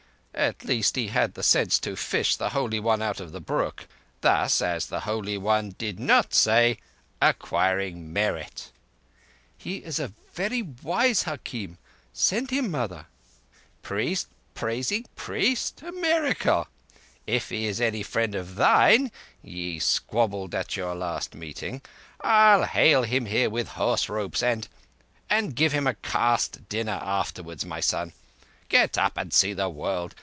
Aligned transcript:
At 0.33 0.63
least 0.65 0.95
he 0.95 1.09
had 1.09 1.33
the 1.35 1.43
sense 1.43 1.77
to 1.79 1.95
fish 1.95 2.35
the 2.35 2.49
Holy 2.49 2.79
One 2.79 3.01
out 3.01 3.19
of 3.19 3.31
the 3.31 3.41
brook; 3.41 3.87
thus, 4.21 4.59
as 4.61 4.87
the 4.87 5.01
Holy 5.01 5.37
One 5.37 5.75
did 5.77 5.99
not 5.99 6.33
say, 6.33 6.77
acquiring 7.21 8.11
merit." 8.11 8.71
"He 9.57 9.77
is 9.83 9.99
a 9.99 10.13
very 10.33 10.61
wise 10.63 11.23
hakim. 11.23 11.77
Send 12.13 12.49
him, 12.49 12.71
mother." 12.71 13.05
"Priest 13.83 14.29
praising 14.55 15.05
priest? 15.15 15.81
A 15.83 15.91
miracle! 15.91 16.67
If 17.27 17.49
he 17.49 17.67
is 17.67 17.79
any 17.81 18.01
friend 18.01 18.33
of 18.33 18.55
thine 18.55 19.11
(ye 19.43 19.77
squabbled 19.79 20.55
at 20.55 20.75
your 20.77 20.95
last 20.95 21.35
meeting) 21.35 21.81
I'll 22.21 22.63
hale 22.63 23.03
him 23.03 23.25
here 23.27 23.49
with 23.49 23.67
horse 23.67 24.09
ropes 24.09 24.41
and—and 24.41 25.55
give 25.55 25.73
him 25.73 25.85
a 25.85 25.93
caste 25.93 26.67
dinner 26.67 26.99
afterwards, 27.03 27.63
my 27.63 27.81
son... 27.81 28.13
Get 28.69 28.97
up 28.97 29.17
and 29.17 29.33
see 29.33 29.51
the 29.51 29.67
world! 29.69 30.15